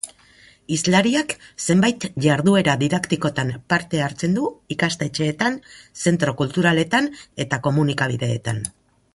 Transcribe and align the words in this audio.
Hizlariak 0.75 1.33
zenbait 1.65 2.07
jarduera 2.25 2.73
didaktikotan 2.83 3.53
parte 3.73 4.01
hartzen 4.07 4.39
du 4.39 4.47
ikastetxeetan, 4.77 5.61
zentro 6.07 6.37
soziokulturaletan 6.37 7.15
eta 7.47 7.65
komunikabideetan. 7.69 8.67